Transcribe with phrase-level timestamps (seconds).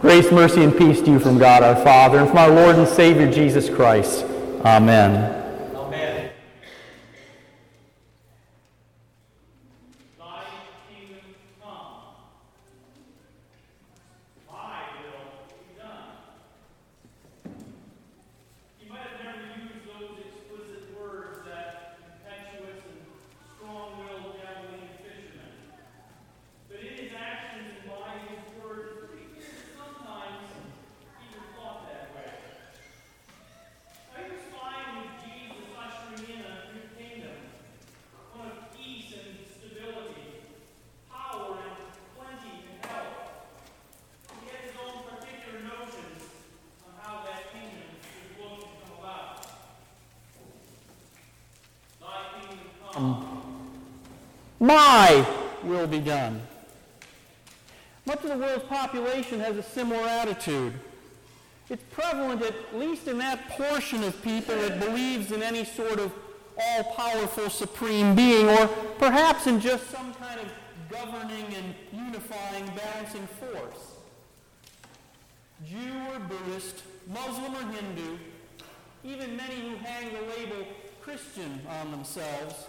[0.00, 2.86] Grace, mercy, and peace to you from God our Father and from our Lord and
[2.86, 4.24] Savior Jesus Christ.
[4.62, 5.45] Amen.
[52.96, 53.42] Um,
[54.58, 55.26] My
[55.62, 56.40] will be done.
[58.06, 60.72] Much of the world's population has a similar attitude.
[61.68, 66.12] It's prevalent, at least in that portion of people that believes in any sort of
[66.58, 70.46] all-powerful supreme being, or perhaps in just some kind of
[70.88, 73.92] governing and unifying balancing force.
[75.68, 78.16] Jew or Buddhist, Muslim or Hindu,
[79.04, 80.66] even many who hang the label
[81.02, 82.66] Christian on themselves,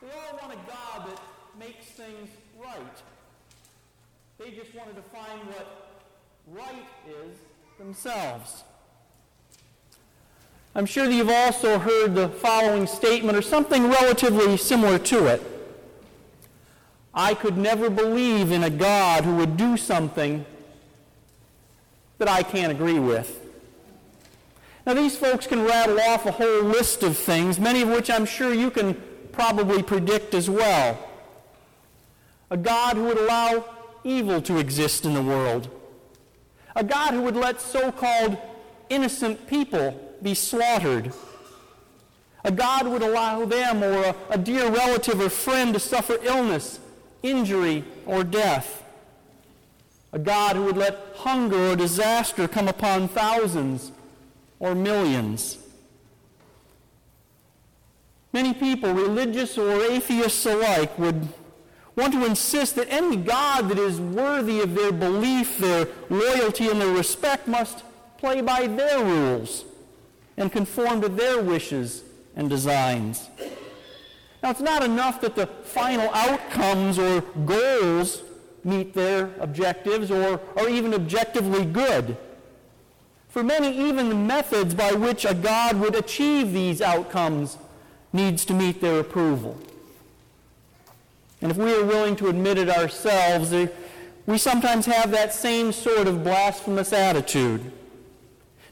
[0.00, 1.20] they all want a God that
[1.58, 2.30] makes things
[2.62, 3.02] right.
[4.38, 5.88] They just want to define what
[6.52, 7.36] right is
[7.78, 8.62] themselves.
[10.74, 15.42] I'm sure that you've also heard the following statement or something relatively similar to it.
[17.12, 20.44] I could never believe in a God who would do something
[22.18, 23.44] that I can't agree with.
[24.86, 28.24] Now, these folks can rattle off a whole list of things, many of which I'm
[28.24, 28.94] sure you can
[29.38, 30.98] probably predict as well.
[32.50, 33.64] A God who would allow
[34.02, 35.70] evil to exist in the world.
[36.74, 38.36] A God who would let so called
[38.88, 41.12] innocent people be slaughtered.
[42.42, 46.80] A God would allow them or a, a, dear relative or friend to suffer illness,
[47.22, 48.82] injury, or death.
[50.12, 53.92] A God who would let hunger or disaster come upon thousands
[54.58, 55.58] or millions.
[58.32, 61.28] Many people, religious or atheists alike, would
[61.96, 66.80] want to insist that any God that is worthy of their belief, their loyalty, and
[66.80, 67.84] their respect must
[68.18, 69.64] play by their rules
[70.36, 72.04] and conform to their wishes
[72.36, 73.28] and designs.
[74.42, 78.22] Now, it's not enough that the final outcomes or goals
[78.62, 82.16] meet their objectives or are even objectively good.
[83.28, 87.58] For many, even the methods by which a God would achieve these outcomes
[88.12, 89.58] needs to meet their approval.
[91.40, 93.68] And if we are willing to admit it ourselves, eh,
[94.26, 97.72] we sometimes have that same sort of blasphemous attitude.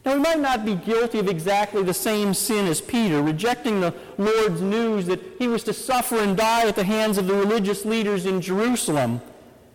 [0.05, 3.93] Now, we might not be guilty of exactly the same sin as Peter, rejecting the
[4.17, 7.83] Lord's news that he was to suffer and die at the hands of the religious
[7.83, 9.21] leaders in Jerusalem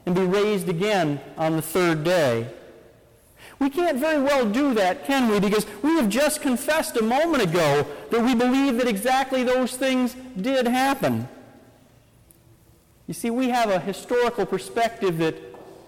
[0.07, 2.47] and be raised again on the third day.
[3.63, 5.39] We can't very well do that, can we?
[5.39, 10.17] Because we have just confessed a moment ago that we believe that exactly those things
[10.37, 11.29] did happen.
[13.07, 15.37] You see, we have a historical perspective that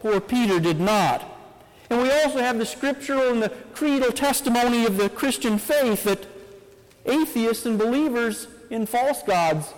[0.01, 1.29] poor Peter did not.
[1.91, 6.29] And we also have the scriptural and the creedal testimony of the Christian faith that
[7.05, 9.75] atheists and believers in false gods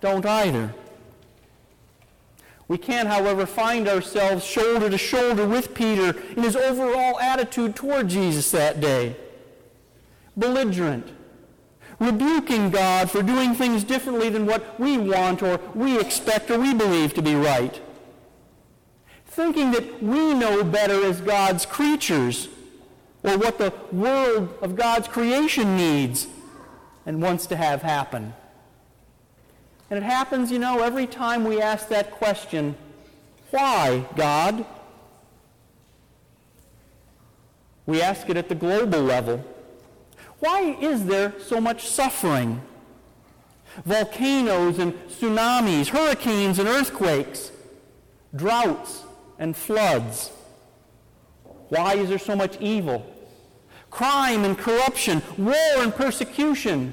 [0.00, 0.72] don't either.
[2.70, 8.06] We can, however, find ourselves shoulder to shoulder with Peter in his overall attitude toward
[8.06, 9.16] Jesus that day.
[10.36, 11.08] Belligerent,
[11.98, 16.72] rebuking God for doing things differently than what we want or we expect or we
[16.72, 17.80] believe to be right.
[19.26, 22.48] Thinking that we know better as God's creatures
[23.24, 26.28] or what the world of God's creation needs
[27.04, 28.32] and wants to have happen.
[29.90, 32.76] And it happens, you know, every time we ask that question,
[33.50, 34.64] why, God?
[37.86, 39.44] We ask it at the global level.
[40.38, 42.62] Why is there so much suffering?
[43.84, 47.50] Volcanoes and tsunamis, hurricanes and earthquakes,
[48.34, 49.02] droughts
[49.40, 50.30] and floods.
[51.68, 53.04] Why is there so much evil?
[53.90, 56.92] Crime and corruption, war and persecution,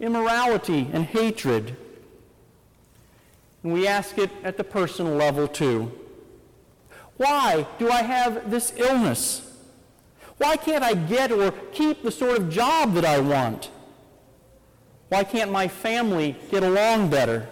[0.00, 1.76] immorality and hatred.
[3.62, 5.92] And we ask it at the personal level too.
[7.16, 9.44] Why do I have this illness?
[10.36, 13.70] Why can't I get or keep the sort of job that I want?
[15.08, 17.48] Why can't my family get along better?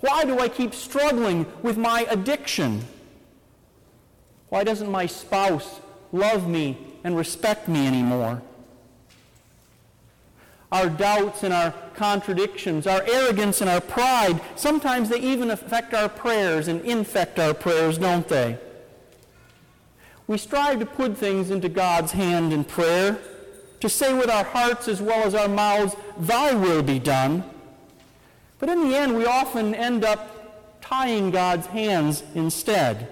[0.00, 2.84] Why do I keep struggling with my addiction?
[4.48, 5.80] Why doesn't my spouse
[6.10, 8.42] love me and respect me anymore?
[10.72, 16.08] Our doubts and our contradictions, our arrogance and our pride, sometimes they even affect our
[16.08, 18.58] prayers and infect our prayers, don't they?
[20.26, 23.18] We strive to put things into God's hand in prayer,
[23.80, 27.44] to say with our hearts as well as our mouths, Thy will be done.
[28.58, 33.08] But in the end, we often end up tying God's hands instead.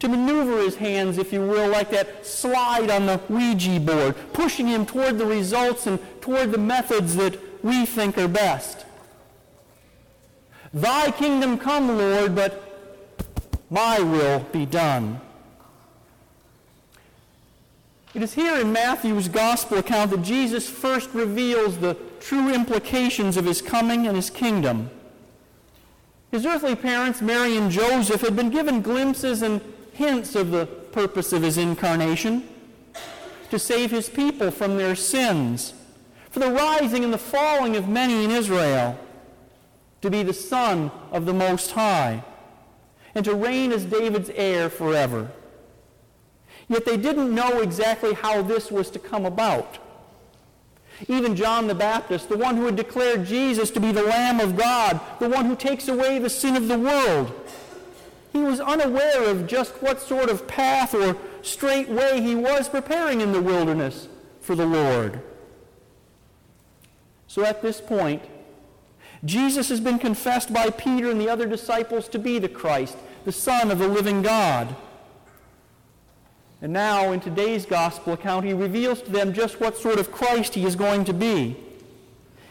[0.00, 4.66] To maneuver his hands, if you will, like that slide on the Ouija board, pushing
[4.66, 8.84] him toward the results and toward the methods that we think are best.
[10.74, 12.62] Thy kingdom come, Lord, but
[13.70, 15.20] my will be done.
[18.14, 23.44] It is here in Matthew's gospel account that Jesus first reveals the true implications of
[23.44, 24.90] his coming and his kingdom.
[26.30, 29.60] His earthly parents, Mary and Joseph, had been given glimpses and
[29.96, 32.46] hints of the purpose of his incarnation
[33.50, 35.72] to save his people from their sins,
[36.30, 38.98] for the rising and the falling of many in Israel,
[40.02, 42.22] to be the Son of the Most High,
[43.14, 45.30] and to reign as David's heir forever.
[46.68, 49.78] Yet they didn't know exactly how this was to come about.
[51.08, 54.56] Even John the Baptist, the one who had declared Jesus to be the Lamb of
[54.56, 57.32] God, the one who takes away the sin of the world,
[58.36, 63.22] he was unaware of just what sort of path or straight way he was preparing
[63.22, 64.08] in the wilderness
[64.40, 65.22] for the Lord.
[67.26, 68.22] So at this point,
[69.24, 73.32] Jesus has been confessed by Peter and the other disciples to be the Christ, the
[73.32, 74.76] Son of the living God.
[76.60, 80.54] And now, in today's gospel account, he reveals to them just what sort of Christ
[80.54, 81.56] he is going to be.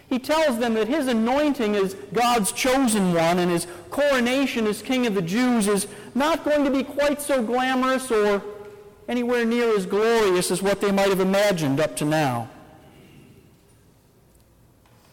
[0.10, 5.08] He tells them that his anointing as God's chosen one and his coronation as King
[5.08, 8.44] of the Jews is not going to be quite so glamorous or
[9.08, 12.50] anywhere near as glorious as what they might have imagined up to now.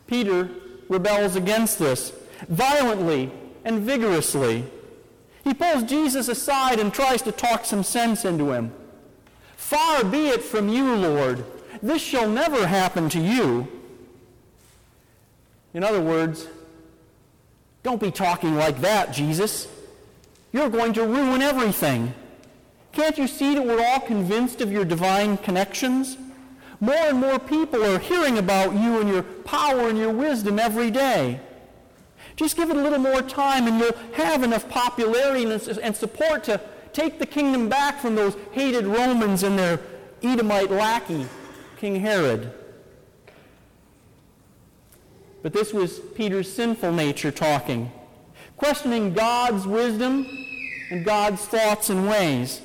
[0.09, 0.51] Peter
[0.89, 2.13] rebels against this
[2.49, 3.31] violently
[3.65, 4.65] and vigorously.
[5.45, 8.73] He pulls Jesus aside and tries to talk some sense into him.
[9.57, 11.45] Far be it from you, Lord.
[11.81, 13.69] This shall never happen to you.
[15.73, 16.49] In other words,
[17.83, 19.69] don't be talking like that, Jesus.
[20.53, 22.15] You're going to ruin everything.
[22.93, 26.17] Can't you see that we're all convinced of your divine connections?
[26.79, 30.91] More and more people are hearing about you and your power and your wisdom every
[30.91, 31.41] day.
[32.37, 36.61] Just give it a little more time and you'll have enough popularity and support to
[36.93, 39.81] take the kingdom back from those hated Romans and their
[40.23, 41.27] Edomite lackey,
[41.79, 42.53] King Herod.
[45.43, 47.91] But this was Peter's sinful nature talking,
[48.57, 50.27] questioning God's wisdom
[50.91, 52.61] and God's thoughts and ways.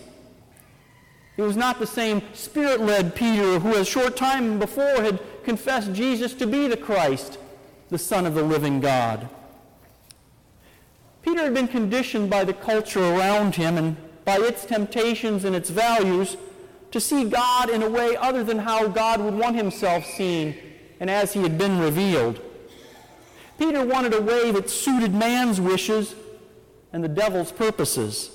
[1.37, 5.93] It was not the same spirit led Peter who, a short time before, had confessed
[5.93, 7.37] Jesus to be the Christ,
[7.89, 9.29] the Son of the living God.
[11.21, 15.69] Peter had been conditioned by the culture around him and by its temptations and its
[15.69, 16.37] values
[16.91, 20.55] to see God in a way other than how God would want himself seen
[20.99, 22.39] and as he had been revealed.
[23.57, 26.15] Peter wanted a way that suited man's wishes
[26.93, 28.31] and the devil's purposes.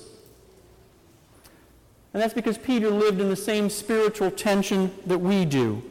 [2.13, 5.81] And that's because Peter lived in the same spiritual tension that we do.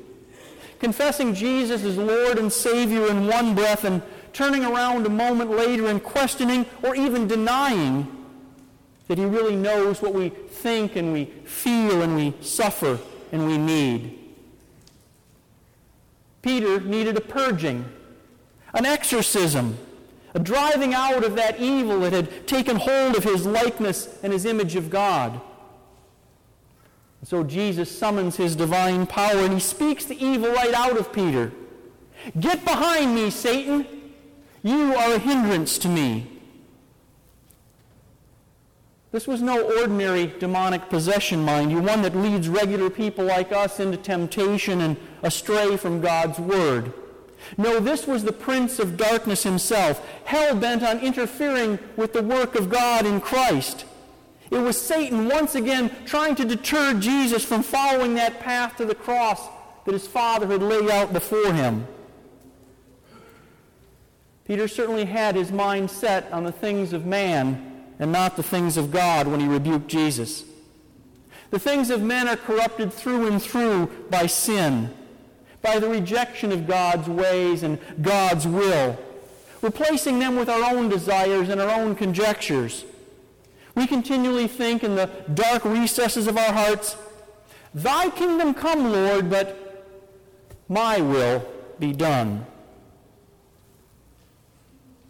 [0.79, 4.03] Confessing Jesus as Lord and Savior in one breath and
[4.33, 8.07] turning around a moment later and questioning or even denying
[9.09, 12.99] that He really knows what we think and we feel and we suffer
[13.31, 14.19] and we need.
[16.41, 17.85] Peter needed a purging,
[18.75, 19.77] an exorcism,
[20.35, 24.45] a driving out of that evil that had taken hold of his likeness and his
[24.45, 25.41] image of God.
[27.21, 31.13] And so Jesus summons his divine power and he speaks the evil right out of
[31.13, 31.53] Peter.
[32.39, 33.87] Get behind me, Satan.
[34.63, 36.29] You are a hindrance to me.
[39.11, 43.79] This was no ordinary demonic possession, mind you, one that leads regular people like us
[43.79, 46.95] into temptation and astray from God's word.
[47.59, 52.55] No, this was the prince of darkness himself, hell bent on interfering with the work
[52.55, 53.85] of God in Christ.
[54.51, 58.95] It was Satan once again trying to deter Jesus from following that path to the
[58.95, 59.49] cross
[59.85, 61.87] that his Father had laid out before him.
[64.45, 68.77] Peter certainly had his mind set on the things of man and not the things
[68.77, 70.45] of God when he rebuked Jesus.
[71.51, 74.93] The things of men are corrupted through and through by sin,
[75.63, 78.99] by the rejection of God's ways and God's will,
[79.63, 82.85] replacing them with our own desires and our own conjectures.
[83.75, 86.97] We continually think in the dark recesses of our hearts,
[87.75, 89.87] Thy kingdom come, Lord, but
[90.69, 91.47] my will
[91.79, 92.45] be done.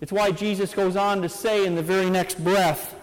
[0.00, 2.94] It's why Jesus goes on to say in the very next breath,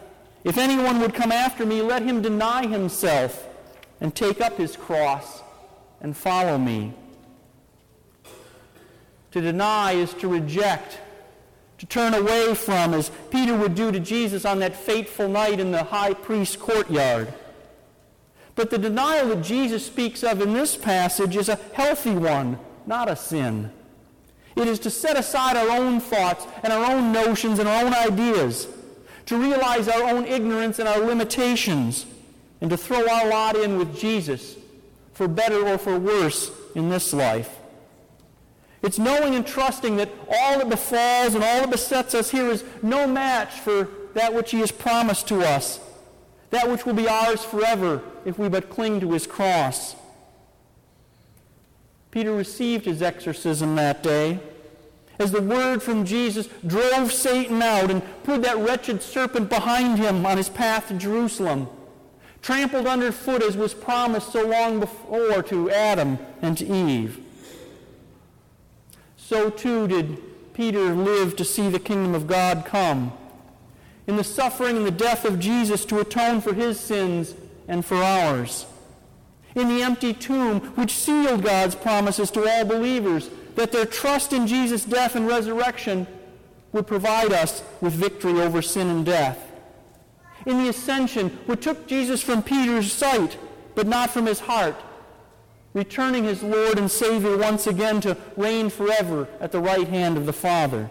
[0.43, 3.47] If anyone would come after me, let him deny himself
[4.01, 5.41] and take up his cross
[6.01, 6.93] and follow me.
[9.31, 10.99] To deny is to reject,
[11.77, 15.71] to turn away from, as Peter would do to Jesus on that fateful night in
[15.71, 17.33] the high priest's courtyard.
[18.55, 23.09] But the denial that Jesus speaks of in this passage is a healthy one, not
[23.09, 23.71] a sin.
[24.55, 27.93] It is to set aside our own thoughts and our own notions and our own
[27.93, 28.67] ideas,
[29.27, 32.05] to realize our own ignorance and our limitations,
[32.59, 34.57] and to throw our lot in with Jesus,
[35.13, 37.58] for better or for worse, in this life.
[38.81, 42.63] It's knowing and trusting that all that befalls and all that besets us here is
[42.81, 45.79] no match for that which he has promised to us,
[46.49, 49.95] that which will be ours forever if we but cling to his cross.
[52.11, 54.39] Peter received his exorcism that day
[55.19, 60.25] as the word from Jesus drove Satan out and put that wretched serpent behind him
[60.25, 61.67] on his path to Jerusalem,
[62.41, 67.19] trampled underfoot as was promised so long before to Adam and to Eve
[69.29, 70.17] so too did
[70.55, 73.13] Peter live to see the kingdom of God come.
[74.07, 77.35] In the suffering and the death of Jesus to atone for his sins
[77.67, 78.65] and for ours.
[79.53, 84.47] In the empty tomb, which sealed God's promises to all believers, that their trust in
[84.47, 86.07] Jesus' death and resurrection
[86.71, 89.37] would provide us with victory over sin and death.
[90.47, 93.37] In the ascension, which took Jesus from Peter's sight,
[93.75, 94.75] but not from his heart,
[95.73, 100.25] returning his Lord and Savior once again to reign forever at the right hand of
[100.25, 100.89] the Father.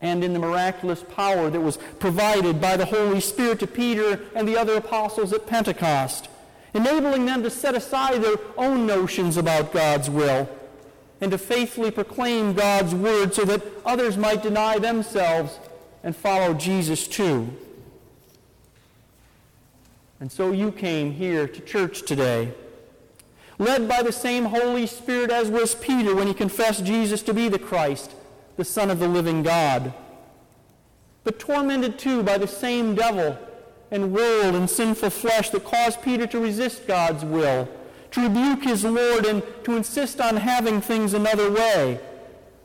[0.00, 4.46] And in the miraculous power that was provided by the Holy Spirit to Peter and
[4.46, 6.28] the other apostles at Pentecost,
[6.74, 10.48] enabling them to set aside their own notions about God's will
[11.20, 15.58] and to faithfully proclaim God's word so that others might deny themselves
[16.02, 17.48] and follow Jesus too.
[20.20, 22.52] And so you came here to church today
[23.58, 27.48] led by the same Holy Spirit as was Peter when he confessed Jesus to be
[27.48, 28.12] the Christ,
[28.56, 29.92] the Son of the living God.
[31.22, 33.38] But tormented too by the same devil
[33.90, 37.68] and world and sinful flesh that caused Peter to resist God's will,
[38.10, 42.00] to rebuke his Lord, and to insist on having things another way,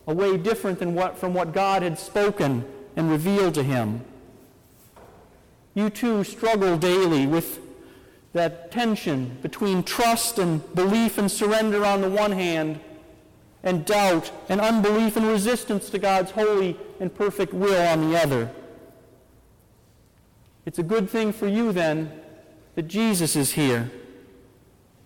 [0.08, 2.66] a way different than what, from what God had spoken
[2.96, 4.02] and revealed to him.
[5.76, 7.60] You too struggle daily with
[8.34, 12.80] that tension between trust and belief and surrender on the one hand,
[13.64, 18.52] and doubt and unbelief and resistance to God's holy and perfect will on the other.
[20.66, 22.12] It's a good thing for you, then,
[22.76, 23.92] that Jesus is here.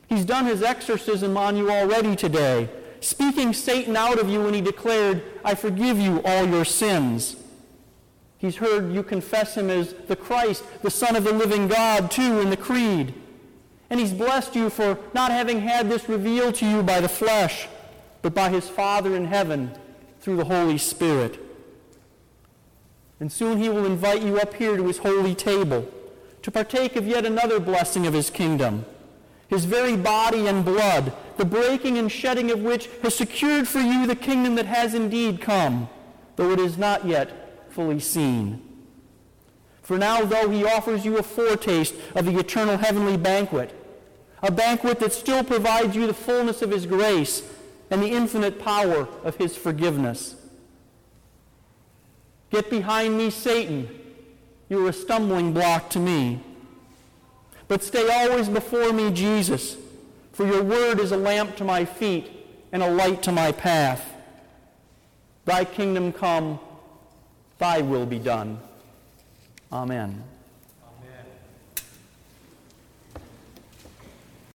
[0.08, 4.62] He's done his exorcism on you already today, speaking Satan out of you when he
[4.62, 7.38] declared, I forgive you all your sins.
[8.43, 12.41] He's heard you confess him as the Christ, the Son of the living God, too,
[12.41, 13.13] in the Creed.
[13.89, 17.69] And he's blessed you for not having had this revealed to you by the flesh,
[18.21, 19.71] but by his Father in heaven
[20.19, 21.39] through the Holy Spirit.
[23.21, 25.89] And soon he will invite you up here to his holy table
[26.41, 28.83] to partake of yet another blessing of his kingdom,
[29.47, 34.05] his very body and blood, the breaking and shedding of which has secured for you
[34.05, 35.88] the kingdom that has indeed come,
[36.35, 37.39] though it is not yet
[37.74, 38.62] fully seen.
[39.82, 43.74] For now, though he offers you a foretaste of the eternal heavenly banquet,
[44.42, 47.44] a banquet that still provides you the fullness of his grace
[47.89, 50.36] and the infinite power of his forgiveness.
[52.50, 53.89] Get behind me, Satan.
[54.70, 56.42] You're a stumbling block to me.
[57.68, 59.77] But stay always before me, Jesus,
[60.32, 62.30] for your word is a lamp to my feet
[62.72, 64.13] and a light to my path.
[65.46, 66.60] Thy kingdom come
[67.57, 68.60] Thy will be done.
[69.72, 70.24] Amen.